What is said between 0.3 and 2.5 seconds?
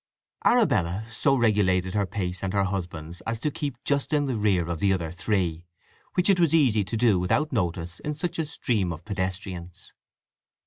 Arabella so regulated her pace